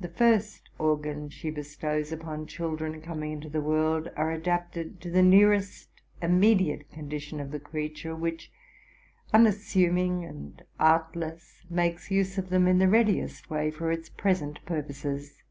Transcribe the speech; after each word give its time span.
'The 0.00 0.08
first 0.08 0.70
organs 0.78 1.34
she 1.34 1.50
bestows 1.50 2.10
upon 2.10 2.46
children 2.46 3.02
coming 3.02 3.32
into 3.32 3.50
the 3.50 3.60
world, 3.60 4.08
are 4.16 4.30
adapted 4.32 4.98
to 4.98 5.10
the 5.10 5.20
nearest 5.22 5.90
immediate 6.22 6.90
condi 6.90 7.20
tion 7.20 7.38
of 7.38 7.50
the 7.50 7.60
creature, 7.60 8.16
which, 8.16 8.50
unassuming 9.34 10.24
and 10.24 10.64
artless, 10.80 11.66
makes 11.68 12.10
use 12.10 12.38
of 12.38 12.48
them 12.48 12.66
in 12.66 12.78
the 12.78 12.88
readiest 12.88 13.50
way 13.50 13.70
for 13.70 13.92
its 13.92 14.08
present 14.08 14.58
purposes. 14.64 15.42